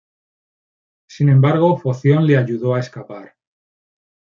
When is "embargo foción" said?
1.29-2.25